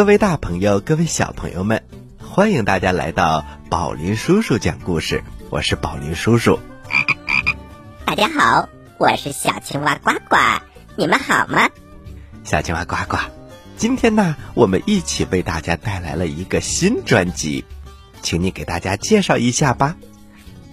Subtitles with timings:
[0.00, 1.84] 各位大朋友，各位小朋友们，
[2.26, 5.22] 欢迎大家来到宝林叔叔讲故事。
[5.50, 6.58] 我是宝林叔叔。
[8.06, 10.36] 大家好，我是小青蛙呱呱，
[10.96, 11.68] 你们好吗？
[12.44, 13.18] 小青蛙呱呱，
[13.76, 17.66] 今天呢，我们一起为大家带来了一个新专辑，
[18.22, 19.96] 请你给大家介绍一下吧。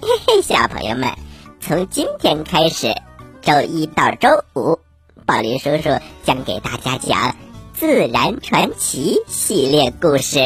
[0.02, 1.12] 嘿嘿，小朋友们，
[1.60, 2.96] 从今天开始，
[3.42, 4.80] 周一到周五，
[5.26, 7.36] 宝林叔叔将给大家讲。
[7.80, 10.40] 自然传奇系列故事，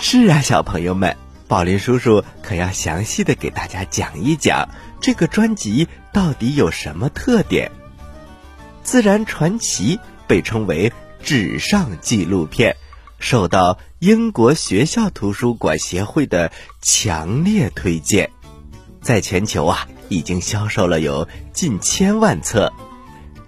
[0.00, 4.70] 是啊，小朋友们，宝林叔叔可要详细的给大家讲一讲
[5.02, 7.70] 这个专辑到底有什么特点。
[8.82, 12.76] 自然传奇被称为纸上纪录片，
[13.18, 16.50] 受到英国学校图书馆协会的
[16.80, 18.30] 强烈推荐，
[19.02, 22.72] 在全球啊已经销售了有近千万册。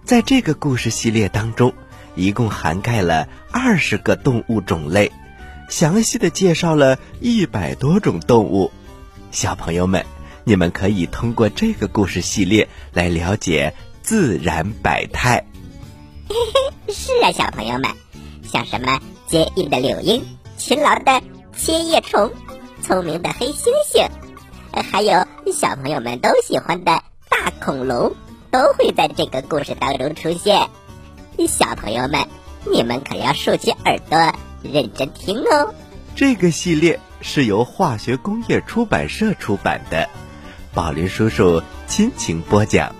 [0.04, 1.72] 在这个故事系列当中。
[2.14, 5.12] 一共涵盖了二十个动物种类，
[5.68, 8.70] 详细的介绍了一百多种动物。
[9.30, 10.04] 小朋友们，
[10.44, 15.44] 你们可以通过这个故事系列来了解自然百态。
[16.28, 16.34] 嘿
[16.86, 17.90] 嘿，是啊，小朋友们，
[18.42, 20.24] 像什么坚硬的柳莺、
[20.56, 21.22] 勤劳的
[21.56, 22.32] 千叶虫、
[22.82, 24.08] 聪明的黑猩猩，
[24.72, 28.14] 还有小朋友们都喜欢的大恐龙，
[28.50, 30.68] 都会在这个故事当中出现。
[31.46, 32.26] 小朋友们，
[32.70, 35.74] 你们可要竖起耳朵，认真听哦。
[36.14, 40.08] 这个系列是由化学工业出版社出版的，
[40.74, 42.94] 宝林叔叔亲情播讲，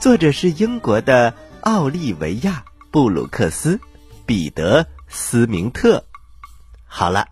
[0.00, 3.80] 作者是英国的奥利维亚·布鲁克斯、
[4.24, 6.04] 彼得·斯明特。
[6.86, 7.26] 好了，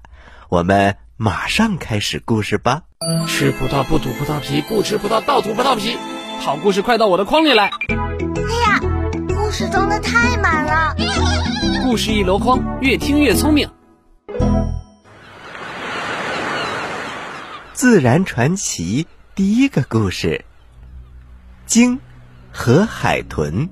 [0.49, 2.83] 我们马上开始故事吧。
[3.27, 5.97] 吃葡萄不吐葡萄皮，不吃葡萄倒吐葡萄皮。
[6.41, 7.71] 好故事快到我的筐里来。
[9.53, 10.97] 故事装的太满了，
[11.83, 13.69] 故事一箩筐，越听越聪明。
[17.75, 20.47] 自然传奇第一个故事：
[21.67, 22.01] 鲸
[22.51, 23.69] 和海豚。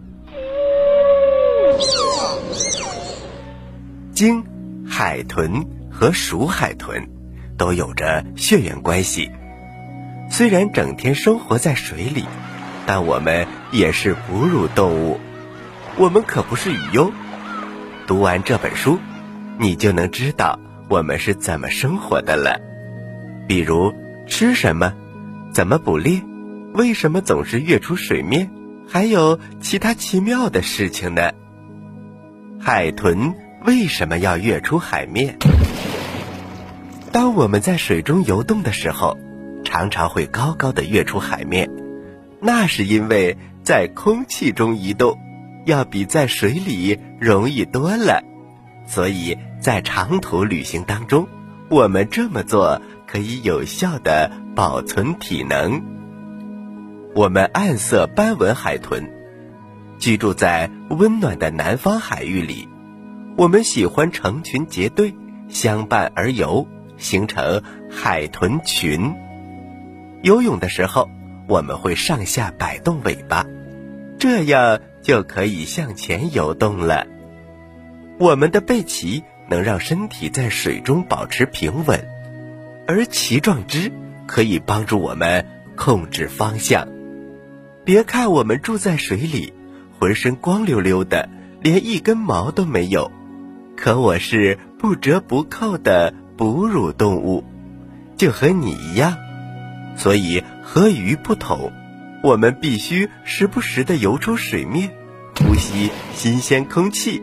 [4.12, 4.44] 鲸、
[4.86, 7.08] 海豚和鼠海豚
[7.56, 9.30] 都有着血缘关系，
[10.30, 12.26] 虽然整天生活在水里，
[12.84, 15.18] 但我们也是哺乳动物。
[16.00, 17.12] 我们可不是鱼哟！
[18.06, 18.98] 读完这本书，
[19.58, 22.58] 你就能知道我们是怎么生活的了。
[23.46, 23.92] 比如
[24.26, 24.94] 吃什么，
[25.52, 26.22] 怎么捕猎，
[26.72, 28.50] 为什么总是跃出水面，
[28.88, 31.32] 还有其他奇妙的事情呢？
[32.58, 33.34] 海豚
[33.66, 35.36] 为什么要跃出海面？
[37.12, 39.18] 当我们在水中游动的时候，
[39.64, 41.68] 常常会高高的跃出海面，
[42.40, 45.18] 那是因为在空气中移动。
[45.64, 48.22] 要比在水里容易多了，
[48.86, 51.28] 所以在长途旅行当中，
[51.68, 55.82] 我们这么做可以有效的保存体能。
[57.14, 59.10] 我们暗色斑纹海豚
[59.98, 62.68] 居住在温暖的南方海域里，
[63.36, 65.14] 我们喜欢成群结队
[65.48, 66.66] 相伴而游，
[66.96, 69.12] 形成海豚群。
[70.22, 71.10] 游泳的时候，
[71.48, 73.44] 我们会上下摆动尾巴，
[74.18, 74.80] 这样。
[75.02, 77.06] 就可以向前游动了。
[78.18, 82.06] 我们的背鳍能让身体在水中保持平稳，
[82.86, 83.90] 而鳍状肢
[84.26, 86.86] 可以帮助我们控制方向。
[87.84, 89.52] 别看我们住在水里，
[89.98, 91.28] 浑身光溜溜的，
[91.60, 93.10] 连一根毛都没有，
[93.76, 97.42] 可我是不折不扣的哺乳动物，
[98.16, 99.16] 就和你一样。
[99.96, 101.72] 所以和鱼不同。
[102.22, 104.94] 我们必须时不时的游出水面，
[105.38, 107.22] 呼吸新鲜空气。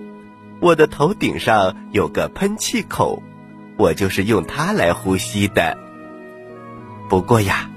[0.59, 3.21] 我的头顶上有个喷气口，
[3.77, 5.77] 我就是用它来呼吸的。
[7.09, 7.69] 不过呀，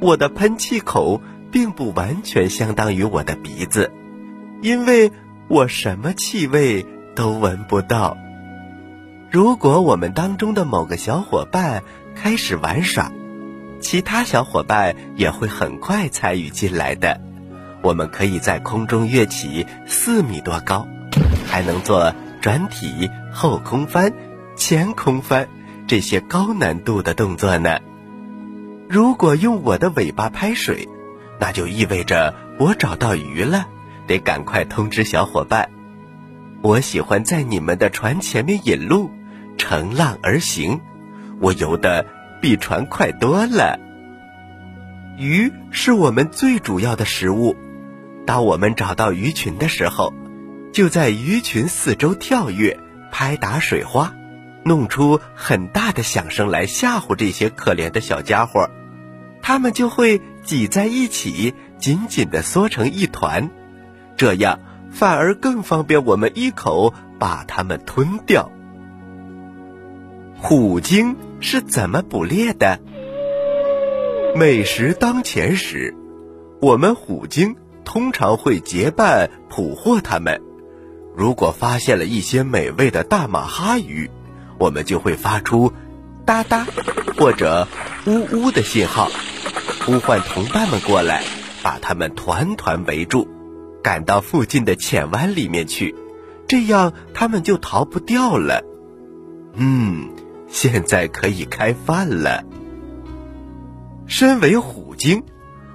[0.00, 1.20] 我的喷气口
[1.50, 3.92] 并不完全相当于我的鼻子，
[4.60, 5.10] 因为
[5.48, 6.86] 我什么气味
[7.16, 8.16] 都闻不到。
[9.32, 11.82] 如果我们当中的某个小伙伴
[12.14, 13.10] 开始玩耍，
[13.82, 17.20] 其他小伙伴也会很快参与进来的。
[17.82, 20.86] 我们可以在空中跃起四米多高，
[21.46, 24.12] 还能做转体、后空翻、
[24.56, 25.48] 前空翻
[25.86, 27.80] 这些高难度的动作呢。
[28.88, 30.88] 如果用我的尾巴拍水，
[31.40, 33.66] 那就意味着我找到鱼了，
[34.06, 35.68] 得赶快通知小伙伴。
[36.62, 39.10] 我喜欢在你们的船前面引路，
[39.58, 40.80] 乘浪而行。
[41.40, 42.06] 我游的。
[42.42, 43.78] 比船快多了。
[45.16, 47.56] 鱼是我们最主要的食物。
[48.26, 50.12] 当我们找到鱼群的时候，
[50.72, 52.78] 就在鱼群四周跳跃，
[53.12, 54.12] 拍打水花，
[54.64, 58.68] 弄出很大的响声来吓唬这些可怜的小家伙，
[59.40, 63.50] 它们就会挤在一起，紧紧地缩成一团，
[64.16, 64.58] 这样
[64.90, 68.50] 反而更方便我们一口把它们吞掉。
[70.38, 72.80] 虎鲸是怎么捕猎的？
[74.34, 75.94] 美食当前时，
[76.60, 80.40] 我们虎鲸通常会结伴捕获它们。
[81.14, 84.10] 如果发现了一些美味的大马哈鱼，
[84.58, 85.72] 我们就会发出
[86.24, 86.66] “哒哒”
[87.18, 87.68] 或者
[88.06, 89.10] “呜呜”的信号，
[89.84, 91.22] 呼唤同伴们过来，
[91.62, 93.28] 把它们团团围住，
[93.82, 95.94] 赶到附近的浅湾里面去，
[96.48, 98.64] 这样它们就逃不掉了。
[99.54, 100.08] 嗯，
[100.52, 102.44] 现在可以开饭了。
[104.06, 105.24] 身为虎鲸，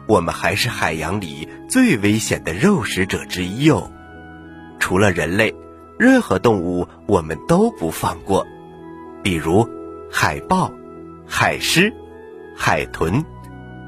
[0.08, 3.92] 我们还是海洋里最危险的肉食者之一哦。
[4.80, 5.56] 除了人类，
[5.98, 8.46] 任何动物我们都不放过，
[9.24, 9.68] 比如
[10.12, 10.72] 海豹、
[11.26, 11.92] 海狮、
[12.56, 13.26] 海豚、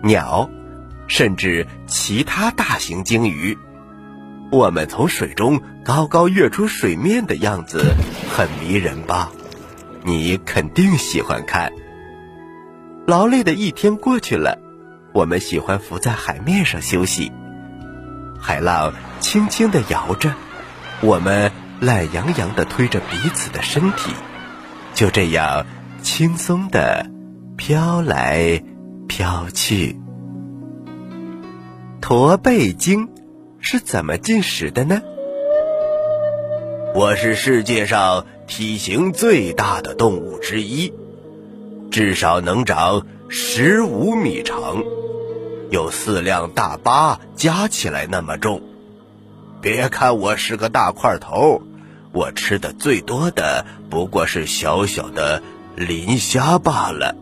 [0.01, 0.49] 鸟，
[1.07, 3.55] 甚至其他大型鲸鱼。
[4.51, 7.93] 我们从水中高高跃出水面的样子
[8.35, 9.31] 很迷人吧？
[10.03, 11.71] 你肯定喜欢看。
[13.05, 14.59] 劳累的一天过去了，
[15.13, 17.31] 我们喜欢浮在海面上休息，
[18.39, 20.33] 海浪轻轻地摇着。
[21.01, 24.11] 我们懒洋洋地推着彼此的身体，
[24.93, 25.65] 就这样
[26.01, 27.09] 轻松地
[27.57, 28.63] 飘来
[29.07, 29.99] 飘去。
[32.01, 33.09] 驼背鲸
[33.59, 35.01] 是怎么进食的呢？
[36.95, 40.91] 我是世界上体型最大的动物之一，
[41.91, 44.83] 至少能长十五米长，
[45.69, 48.63] 有四辆大巴加起来那么重。
[49.61, 51.61] 别看我是个大块头，
[52.11, 55.43] 我吃的最多的不过是小小的
[55.75, 57.15] 磷虾罢了。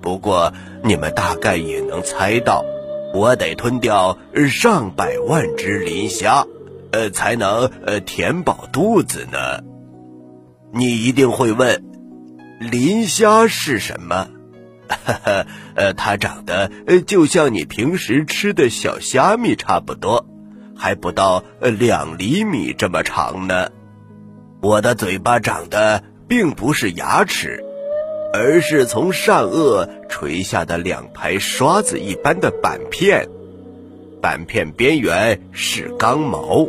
[0.00, 0.52] 不过
[0.84, 2.64] 你们大概也能猜到，
[3.12, 4.16] 我得吞掉
[4.48, 6.46] 上百万只磷虾，
[6.92, 9.64] 呃，才能呃填饱肚子呢。
[10.76, 11.82] 你一定会问，
[12.60, 14.28] 磷虾是什么？
[14.88, 16.70] 哈哈，呃，它长得
[17.06, 20.26] 就像你平时吃的小虾米差不多。
[20.78, 23.70] 还不到两厘米这么长呢。
[24.60, 27.64] 我的嘴巴长的并不是牙齿，
[28.34, 33.30] 而是从上颚垂下的两排刷子一般的板片。
[34.20, 36.66] 板片边缘是刚毛，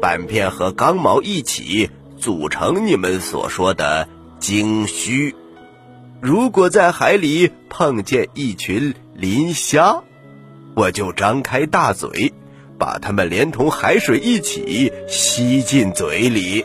[0.00, 4.08] 板片和刚毛一起组成你们所说的
[4.38, 5.34] 鲸须。
[6.20, 10.02] 如果在海里碰见一群磷虾，
[10.74, 12.32] 我就张开大嘴。
[12.78, 16.64] 把它们连同海水一起吸进嘴里，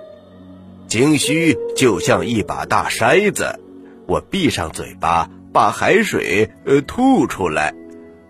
[0.87, 3.59] 鲸须就像一把大筛子，
[4.07, 7.73] 我闭上嘴巴，把海水呃吐出来，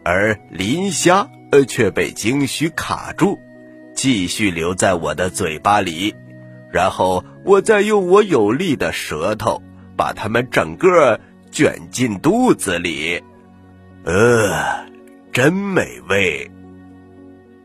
[0.06, 3.38] 而磷虾呃却被鲸须卡住，
[3.94, 6.16] 继续留在我的嘴巴里，
[6.74, 9.62] 然后我再用我有力的舌头
[9.96, 11.20] 把它们整个
[11.52, 13.24] 卷进肚子里，
[14.04, 14.88] 呃，
[15.32, 16.50] 真美味。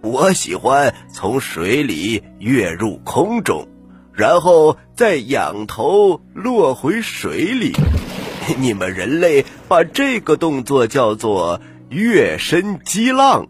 [0.02, 3.66] 我喜欢从水里跃入空中，
[4.12, 7.72] 然后再仰头落回水里。
[8.60, 13.46] 你们人类把这个动作叫做跃身激浪。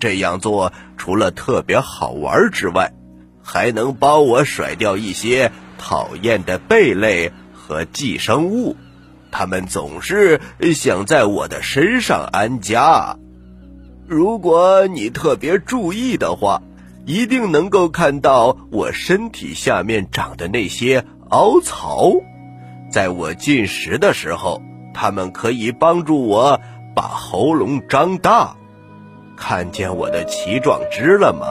[0.00, 2.92] 这样做除了特别好玩之外，
[3.52, 8.76] 还能帮我甩掉一些讨厌的贝类和寄生物。
[9.32, 10.40] 它们总是
[10.72, 13.16] 想在我的身上安家。
[14.06, 16.62] 如果你特别注意的话，
[17.04, 22.12] 一定能够看到我身体下面长的那些凹槽。
[22.88, 24.62] 在我进食的时候，
[24.94, 26.60] 它们可以帮助我
[26.94, 28.54] 把喉咙张大。
[29.36, 31.48] 看见我的鳍状肢了吗？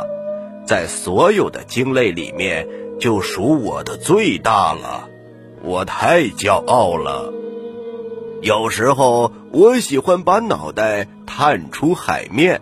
[0.69, 2.67] 在所有的鲸类里面，
[2.99, 5.09] 就属我的最大了。
[5.63, 7.33] 我太骄傲了。
[8.43, 11.07] 有时候，我喜欢把脑袋。
[11.25, 12.59] 探出海面，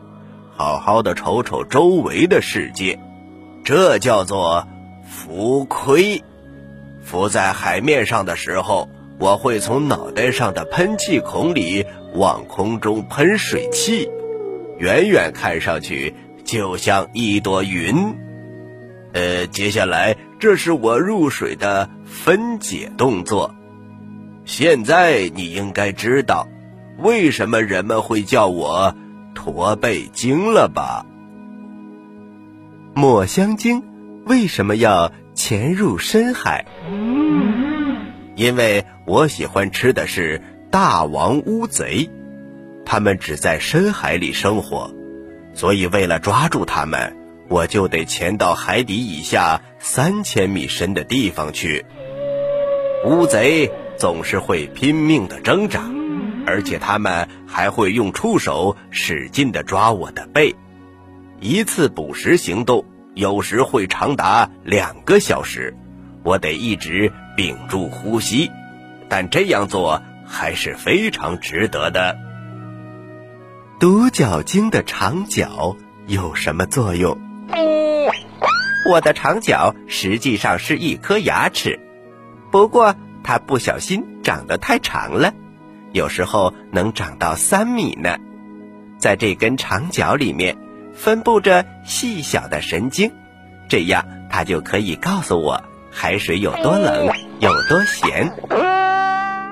[0.55, 2.99] 好好的瞅瞅周围的世界，
[3.63, 4.67] 这叫做
[5.09, 6.23] 浮亏。
[7.01, 8.87] 浮在海面上的时候，
[9.19, 14.09] 我会从脑袋上的喷气孔里往空中喷水汽，
[14.77, 16.13] 远远看上去
[16.47, 18.15] 就像一朵云。
[19.13, 23.53] 呃，接下来这是我入水的分解动作。
[24.45, 26.47] 现在你应该知道。
[26.99, 28.95] 为什么人们会叫我
[29.35, 31.05] 驼背鲸了吧？
[32.95, 33.83] 抹香鲸
[34.25, 36.65] 为什么要潜入深海。
[38.35, 42.09] 因为我喜欢吃的是大王乌贼，
[42.83, 44.91] 它们只在深海里生活，
[45.57, 47.17] 所以为了抓住它们，
[47.49, 51.83] 我就得潜到海底以下三千米深的地方去。
[53.03, 55.81] 乌贼总是会拼命的挣扎，
[56.45, 60.55] 而且它们还会用触手使劲的抓我的背。
[61.39, 62.85] 一次捕食行动
[63.15, 65.75] 有时会长达两个小时，
[66.23, 67.11] 我得一直。
[67.35, 68.49] 屏住呼吸，
[69.07, 72.17] 但这样做还是非常值得的。
[73.79, 75.75] 独角鲸的长角
[76.07, 77.15] 有什么作用？
[78.89, 81.79] 我的长角实际上是一颗牙齿，
[82.49, 85.31] 不过它不小心长得太长了，
[85.91, 88.17] 有时候能长到三米呢。
[88.97, 90.57] 在这根长角里面，
[90.95, 93.11] 分布着细小的神经，
[93.69, 95.63] 这样它就可以告诉我。
[95.91, 98.33] 海水有多冷，有多咸。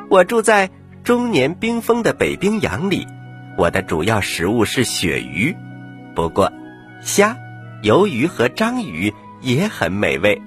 [0.09, 0.71] 我住在
[1.03, 3.07] 终年冰封的北冰洋里，
[3.57, 5.55] 我的主要食物是鳕鱼，
[6.13, 6.51] 不过
[7.01, 7.37] 虾、
[7.83, 10.41] 鱿鱼和章鱼也很美味。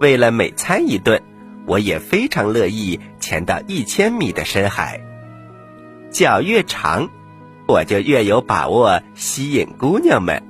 [0.00, 1.22] 为了每餐一顿，
[1.66, 5.00] 我也非常乐意潜到一千米的深海。
[6.10, 7.08] 脚越长，
[7.66, 10.42] 我就越有把握吸引姑娘们。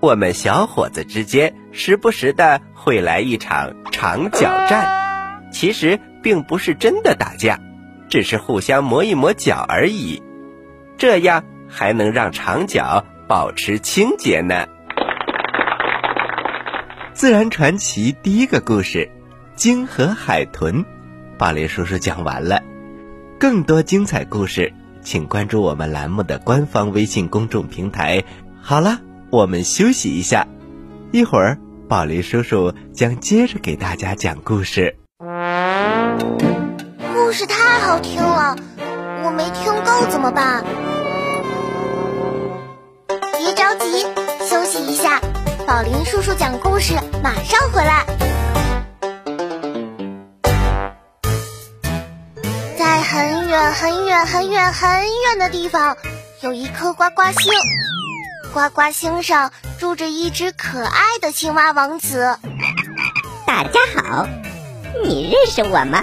[0.00, 7.60] 我们小伙子之间时不时的会来一场长脚战，其实并不是真的打架，
[8.08, 10.22] 只是互相磨一磨脚而已，
[10.98, 14.66] 这样还能让长脚保持清洁呢。
[17.14, 19.10] 自然传奇第一个故事
[19.54, 20.84] 《鲸和海豚》，
[21.38, 22.60] 宝林叔叔讲完了。
[23.38, 28.22] 更多精彩故事，请关注我们栏目的官方微信公众平台。
[28.60, 29.00] 好了。
[29.30, 30.46] 我们休息一下，
[31.12, 34.96] 一会儿宝林叔叔将接着给大家讲故事。
[35.18, 38.56] 故事太好听了，
[39.38, 40.64] 没听够怎么办？
[43.38, 44.04] 别着急，
[44.44, 45.20] 休息一下，
[45.64, 48.04] 宝林叔叔讲故事马上回来。
[52.76, 55.96] 在很远很远很远很远的地方，
[56.40, 57.52] 有一颗呱呱星。
[58.52, 62.36] 呱呱星上住着一只可爱的青蛙王子。
[63.46, 64.26] 大家好，
[65.04, 66.02] 你认识我吗？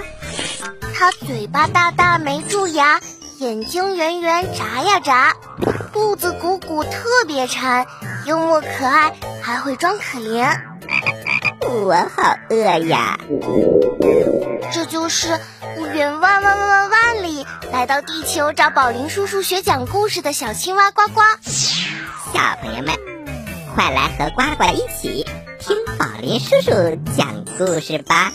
[0.98, 2.98] 他嘴巴大大没蛀牙，
[3.38, 5.36] 眼睛圆圆眨呀眨，
[5.92, 6.90] 肚子鼓鼓特
[7.26, 7.86] 别馋，
[8.24, 9.12] 幽默可爱，
[9.42, 10.58] 还会装可怜。
[11.68, 13.18] 我好饿呀！
[14.72, 15.38] 这就是
[15.94, 21.20] 远万万万万万里来到地球找宝林叔叔学讲故事的小青蛙呱呱。
[21.42, 22.94] 小朋友们，
[23.74, 25.26] 快来和呱呱一起
[25.58, 26.72] 听宝林叔叔
[27.14, 28.32] 讲故事吧！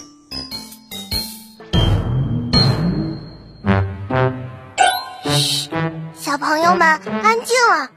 [6.14, 7.90] 小朋友们安静了，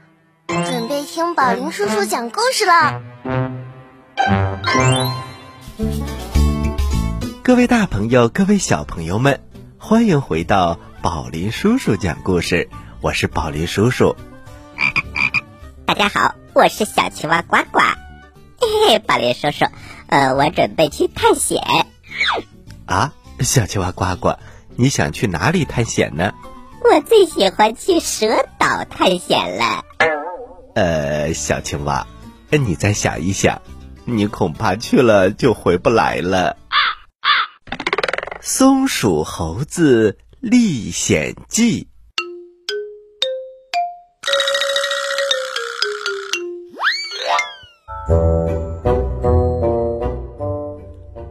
[0.47, 3.01] 准备听宝林叔叔讲故事了。
[7.43, 9.41] 各位大朋友，各位小朋友们，
[9.77, 12.67] 欢迎回到宝林叔叔讲故事，
[13.01, 14.15] 我是宝林叔叔。
[15.85, 17.79] 大家好，我是小青蛙呱呱。
[18.59, 19.65] 嘿嘿，宝林叔叔，
[20.07, 21.61] 呃，我准备去探险。
[22.87, 24.39] 啊，小青蛙呱呱，
[24.75, 26.33] 你想去哪里探险呢？
[26.87, 28.27] 我最喜欢去蛇
[28.59, 29.83] 岛探险了。
[30.75, 32.05] 呃，小青蛙，
[32.51, 33.61] 你再想一想，
[34.05, 36.57] 你恐怕去了就回不来了。
[38.39, 41.87] 松鼠猴子历险记。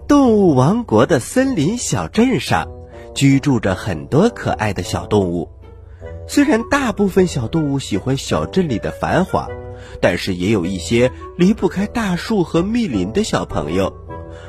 [0.09, 2.67] 动物王国的森林小镇上，
[3.15, 5.49] 居住着很多可爱的小动物。
[6.27, 9.49] 虽然大部分小动物喜欢小镇里的繁华，
[10.01, 13.93] 但是也有一些离不开大树和密林的小朋友，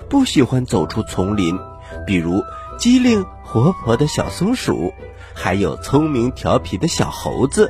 [0.10, 1.57] 不喜欢走出丛林。
[2.05, 2.41] 比如
[2.79, 4.93] 机灵活泼的小松鼠，
[5.34, 7.69] 还有聪明调皮的小猴子。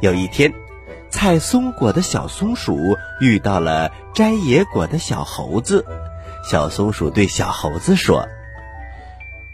[0.00, 0.52] 有一天，
[1.10, 2.76] 采松果的小松鼠
[3.20, 5.84] 遇到了摘野果的小猴子。
[6.48, 8.26] 小松鼠对小猴子说：“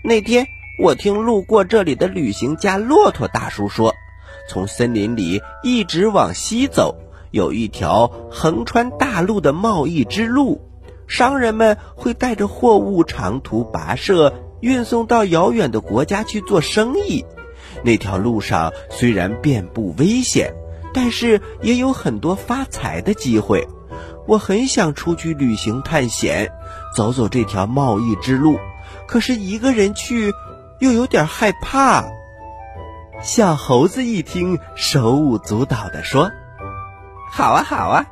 [0.05, 0.47] 那天
[0.79, 3.95] 我听路过这里的旅行家骆驼大叔说，
[4.49, 6.97] 从森林里一直往西走，
[7.31, 10.63] 有一条横穿大陆的贸易之路，
[11.09, 17.25] 商人们会带着货物长途跋涉，运送到遥远的国家去做生意。
[17.83, 20.55] 那条路上虽然遍布危险，
[20.95, 23.67] 但是也有很多发财的机会。
[24.27, 26.53] 我很想出去旅行探险。”
[26.95, 28.59] 走走这条贸易之路，
[29.09, 30.33] 可是一个人去
[30.79, 32.05] 又有点害怕。
[33.21, 36.31] 小猴子一听，手舞足蹈地说
[37.33, 38.07] ：“好啊，好啊，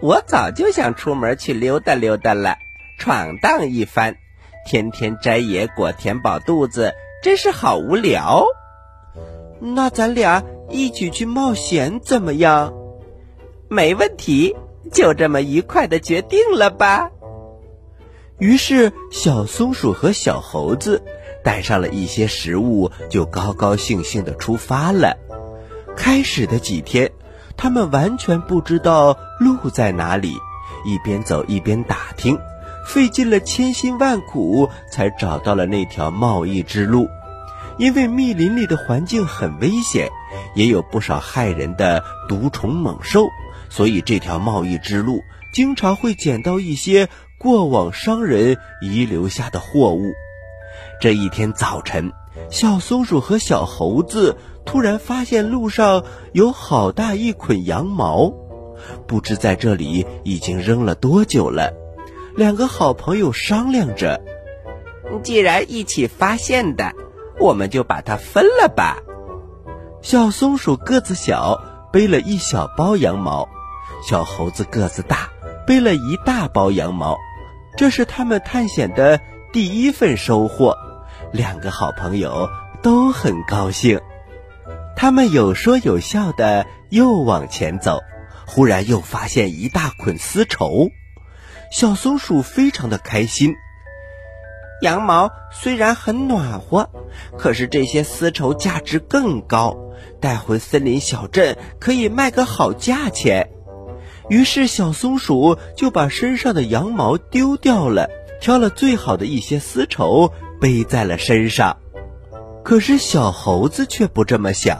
[0.00, 2.56] 我早就想出门去溜达溜达了，
[2.98, 4.16] 闯荡一番。
[4.64, 8.46] 天天摘野果填饱肚子，真是好无聊。
[9.60, 12.72] 那咱俩一起去冒险怎么样？
[13.68, 14.56] 没问题，
[14.92, 17.10] 就这么愉快的决定了吧。”
[18.38, 21.02] 于是，小松鼠和小猴子。
[21.44, 25.16] 带上了一些食物，就高高兴兴地出发了。
[25.96, 27.12] 开始的几天，
[27.56, 30.34] 他们完全不知道路在哪里，
[30.84, 32.36] 一边走一边打听，
[32.84, 37.06] 费尽了千辛万苦才找到了那条贸易之路。
[37.78, 40.10] 因为密林里的环境很危险，
[40.56, 43.28] 也有不少害人的毒虫猛兽，
[43.68, 50.12] 所以这条贸易之路经常会捡到一些过往商人遗留下的货物。
[51.00, 52.12] 这一天早晨，
[52.50, 58.32] 小松鼠和小猴子突然发现路上有好大一捆羊毛，
[59.06, 61.72] 不知在这里已经扔了多久了。
[62.34, 64.20] 两个好朋友商量着，
[65.22, 66.92] 既然一起发现的，
[67.38, 68.98] 我们就把它分了吧。
[70.02, 73.48] 小松鼠个子小，背了一小包羊毛；
[74.02, 75.30] 小猴子个子大，
[75.66, 77.16] 背了一大包羊毛。
[77.76, 79.20] 这是他们探险的。
[79.52, 80.76] 第一份收获，
[81.32, 82.50] 两个好朋友
[82.82, 84.00] 都很高兴。
[84.94, 88.00] 他们有说有笑的又往前走，
[88.46, 90.90] 忽然又发现一大捆丝绸。
[91.70, 93.54] 小松鼠非常的开心。
[94.82, 96.90] 羊毛虽然很暖和，
[97.38, 99.74] 可是这些丝绸价值更高，
[100.20, 103.48] 带回森林小镇可以卖个好价钱。
[104.28, 108.08] 于是小松鼠就把身上的羊毛丢掉了。
[108.38, 111.78] 挑了最好的一些丝绸背在了身上，
[112.62, 114.78] 可是小猴子却不这么想。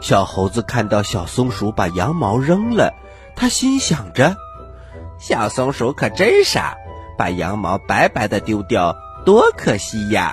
[0.00, 2.94] 小猴子看到小松鼠把羊毛扔了，
[3.36, 4.36] 他心想着
[5.20, 6.78] ：“小松鼠可真傻，
[7.18, 10.32] 把羊毛白白的丢掉，多可惜呀！”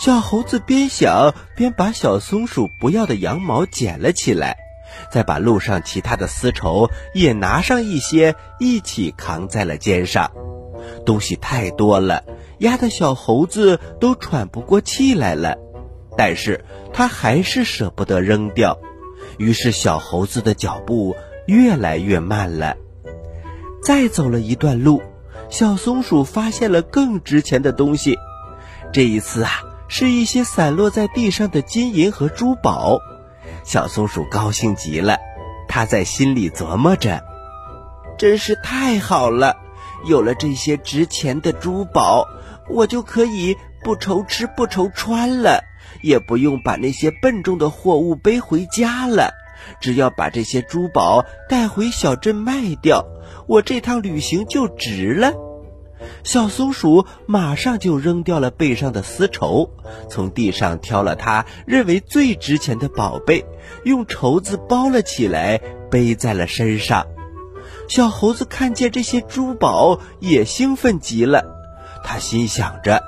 [0.00, 4.56] 小猴子边想边把小松鼠不要的羊毛捡了起来，
[5.10, 10.30] 再把路上其他的丝绸也拿上一些，一起扛在了肩上。
[11.06, 12.24] 东西太多了，
[12.58, 15.56] 压得小猴子都喘不过气来了。
[16.16, 18.78] 但是他还是舍不得扔掉，
[19.38, 22.76] 于是小猴子的脚步越来越慢了。
[23.82, 25.02] 再走了一段路，
[25.50, 28.16] 小松鼠发现了更值钱的东西。
[28.92, 29.50] 这一次啊，
[29.88, 33.00] 是一些散落在地上的金银和珠宝。
[33.64, 35.18] 小松鼠高兴极了，
[35.68, 37.24] 它在心里琢磨着：
[38.18, 39.56] 真是太好了。
[40.06, 42.28] 有了这些值钱的珠宝，
[42.68, 45.64] 我就可以不愁吃不愁穿了，
[46.02, 49.32] 也不用把那些笨重的货物背回家了。
[49.80, 53.06] 只要把这些珠宝带回小镇卖掉，
[53.48, 55.32] 我这趟旅行就值了。
[56.24, 59.70] 小松鼠马上就扔掉了背上的丝绸，
[60.08, 63.44] 从地上挑了它认为最值钱的宝贝，
[63.84, 65.60] 用绸子包了起来，
[65.90, 67.06] 背在了身上。
[67.88, 71.44] 小猴子看见这些珠宝，也兴奋极了。
[72.02, 73.02] 他心想着：“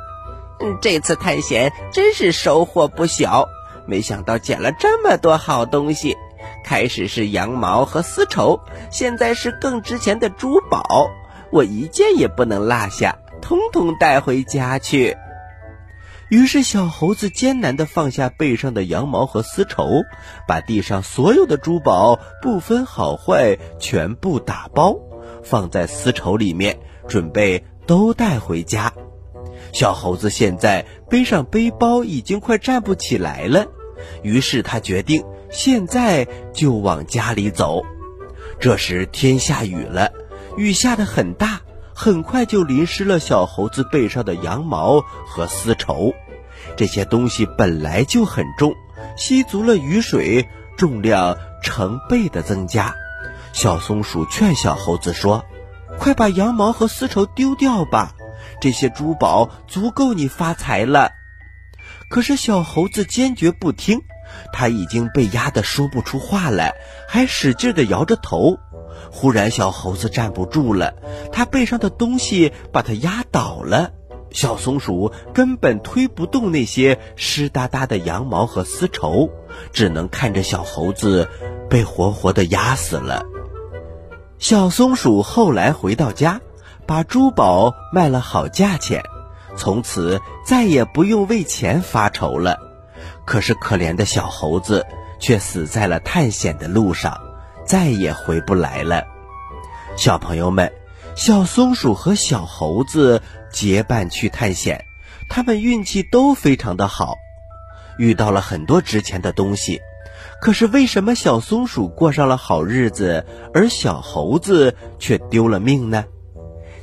[0.60, 3.48] 嗯，这次探险真是收获不小。
[3.86, 6.16] 没想到捡了这么多好东西。
[6.64, 11.08] 开始是羊毛和丝绸，现在是更值钱的珠宝。
[11.50, 15.16] 我一件也不能落下，通通带回家去。”
[16.28, 20.02] 于是，小猴子艰难地放下背上的羊毛和丝绸，
[20.48, 24.96] 把地上所有的珠宝不分好坏全部打包，
[25.44, 28.92] 放在丝绸里面，准备都带回家。
[29.72, 33.66] 小猴子现在背上背包已经快站不起来了，
[34.22, 37.84] 于是他决定现在就往家里走。
[38.58, 40.10] 这时天下雨了，
[40.56, 41.60] 雨下得很大。
[41.98, 46.14] 很快就淋湿了小猴子背上的羊毛和丝绸，
[46.76, 48.74] 这些东西本来就很重，
[49.16, 52.94] 吸足了雨水，重量成倍的增加。
[53.54, 55.46] 小松鼠劝小猴子说
[55.98, 58.12] ：“快把羊毛和丝绸丢掉吧，
[58.60, 61.12] 这些珠宝足够你发财了。”
[62.10, 64.02] 可是小猴子坚决不听，
[64.52, 66.74] 他已经被压得说不出话来，
[67.08, 68.58] 还使劲地摇着头。
[69.10, 70.94] 忽然，小猴子站不住了，
[71.32, 73.92] 它背上的东西把它压倒了。
[74.30, 79.30] 小松鼠根本推不动那些湿哒哒的羊毛和丝绸，
[79.72, 81.28] 只能看着小猴子
[81.70, 83.22] 被活活的压死了。
[84.38, 86.40] 小松鼠后来回到家，
[86.86, 89.02] 把珠宝卖了好价钱，
[89.56, 92.58] 从此再也不用为钱发愁了。
[93.26, 94.86] 可是可怜的小猴子
[95.18, 97.20] 却死在了探险的路上，
[97.66, 99.04] 再也回不来了。
[99.96, 100.72] 小朋友们，
[101.16, 104.84] 小松鼠和小猴子结伴去探险，
[105.28, 107.14] 他们运气都非常的好，
[107.98, 109.80] 遇到了很多值钱的东西。
[110.40, 116.04] 可是为什么小松鼠过上了好日子，而小猴子却丢了命呢？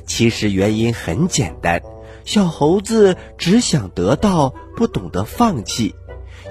[0.06, 1.80] 其实原因很简单，
[2.24, 5.94] 小猴子只想得到，不懂得放弃。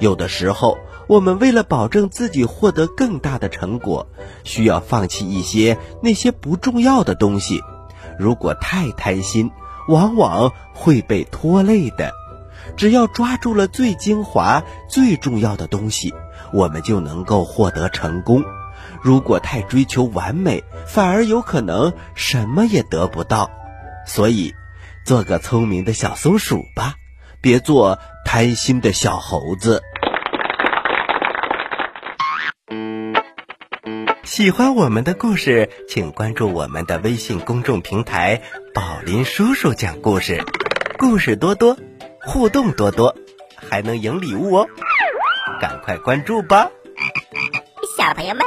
[0.03, 4.05] 有的时候，我们为了保证自己获得更大的成果，
[4.43, 7.61] 需要放弃一些那些不重要的东西。
[8.19, 9.49] 如果太贪心，
[9.87, 12.11] 往往会被拖累的。
[12.75, 16.13] 只要抓住了最精华、最重要的东西，
[16.51, 18.43] 我们就能够获得成功。
[19.01, 23.49] 如果太追求完美，反而有可能什么也得不到。
[24.05, 24.53] 所以，
[25.05, 26.95] 做个聪明的小松鼠吧，
[27.39, 29.81] 别做贪心的小猴子。
[34.34, 38.41] 喜欢我们的故事，请关注我们的微信公众平台
[38.74, 40.43] “宝林叔叔讲故事”，
[40.98, 41.78] 故事多多，
[42.19, 43.15] 互动多多，
[43.56, 44.67] 还能赢礼物哦！
[45.62, 46.72] 赶快关注吧！
[47.96, 48.43] 小朋友们，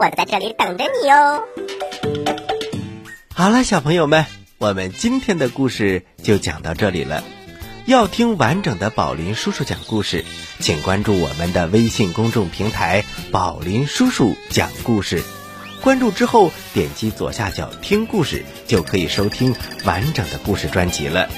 [0.00, 1.44] 我在这里等着你哦。
[3.34, 4.24] 好了，小朋友们，
[4.56, 7.22] 我们今天的故事就讲到这里了。
[7.86, 10.24] 要听完整的宝林叔叔讲故事，
[10.58, 15.22] 请关注我们的微信公众平台“宝林叔叔讲故事”。
[15.82, 21.30] 关注之后，点击左下角听故事，就可以收听完整的故事专辑了。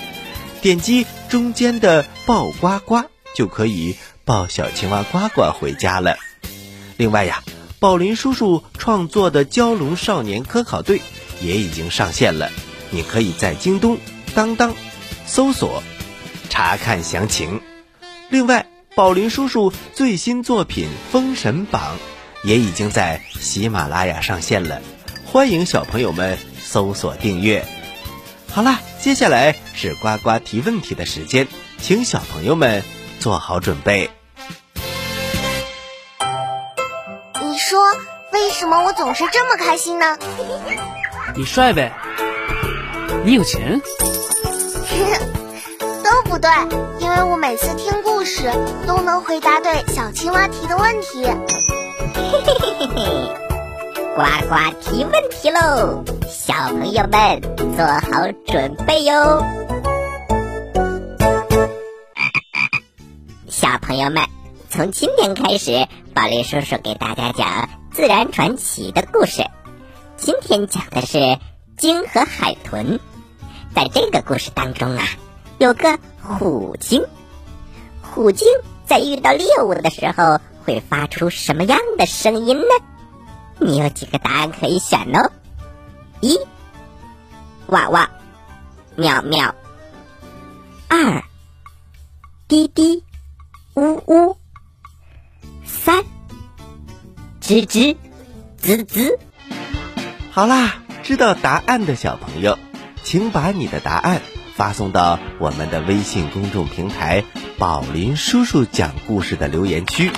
[0.63, 3.03] 点击中间的抱呱呱，
[3.35, 6.17] 就可以抱小青蛙呱呱回家了。
[6.97, 7.45] 另外呀，
[7.79, 11.03] 宝林叔叔创作的蛟龙少年科考队
[11.43, 12.51] 也已经上线了，
[12.89, 13.99] 你可以在京东、
[14.35, 14.75] 当当
[15.27, 15.83] 搜索。
[16.59, 17.63] 查看详情。
[18.31, 18.67] 另外，
[18.97, 21.97] 宝林叔叔最新作品《封神榜》
[22.49, 24.83] 也已经在喜马拉雅上线了，
[25.25, 27.65] 欢迎小朋友们搜索订阅。
[28.51, 31.47] 好啦，接下来是呱呱提问题的时间，
[31.81, 32.83] 请小朋友们
[33.21, 34.11] 做好准备。
[37.41, 37.79] 你说
[38.33, 40.19] 为什么我总是这么开心呢？
[41.37, 41.93] 你帅呗，
[43.25, 43.81] 你有钱。
[46.29, 46.51] 不对，
[47.01, 48.53] 因为我每次听故事
[48.87, 51.25] 都能回答对小青蛙提的问题。
[51.25, 51.33] 嘿
[52.45, 53.35] 嘿嘿嘿嘿，
[54.15, 56.05] 呱呱提问题喽！
[56.29, 57.41] 小朋友们
[57.75, 59.43] 做好准备哟。
[63.49, 64.23] 小朋友们，
[64.69, 69.47] 从今天开始，宝林叔叔给大家讲自然传奇的故事。
[70.19, 71.39] 今天讲的是
[71.79, 73.01] 鲸和海豚。
[73.75, 75.05] 在这个故事当中啊。
[75.59, 77.05] 有个虎鲸，
[78.03, 78.47] 虎鲸
[78.85, 82.65] 在遇到猎物的时候会发出什么样的声音呢？
[83.59, 85.33] 你有几个答案可以选哦：
[86.21, 86.39] 一，
[87.67, 88.11] 哇哇，
[88.95, 89.55] 喵喵；
[90.89, 91.23] 二，
[92.47, 93.03] 滴滴，
[93.75, 94.37] 呜呜；
[95.65, 96.05] 三，
[97.41, 97.97] 吱吱，
[98.59, 99.19] 滋滋。
[100.31, 102.59] 好啦，知道答案的小朋友，
[103.03, 104.23] 请把你的答案。
[104.59, 107.23] 发送到我们的微信公众平台
[107.59, 110.11] “宝林叔叔讲故事”的留言区，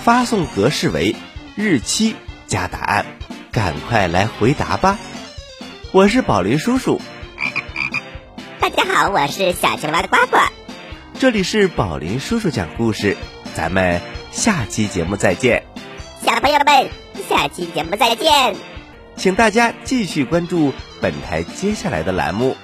[0.00, 1.16] 发送格式为
[1.56, 2.14] 日期
[2.46, 3.04] 加答案，
[3.50, 4.96] 赶快来回答吧！
[5.90, 7.00] 我是宝林叔叔，
[8.60, 10.38] 大家好，我是小青蛙的呱呱，
[11.18, 13.16] 这里是宝林叔叔讲故事，
[13.56, 15.64] 咱们下期节目再见，
[16.24, 16.88] 小朋友们，
[17.28, 18.54] 下期节目再见，
[19.16, 22.56] 请大家继续关注本台接下来的栏目。